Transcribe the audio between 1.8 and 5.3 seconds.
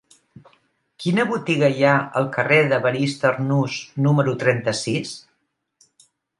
ha al carrer d'Evarist Arnús número trenta-sis?